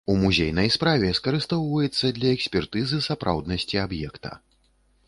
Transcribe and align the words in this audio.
У 0.11 0.13
музейнай 0.21 0.69
справе 0.75 1.11
скарыстоўваецца 1.19 2.11
для 2.17 2.33
экспертызы 2.39 3.05
сапраўднасці 3.11 3.83
аб'екта. 3.85 4.35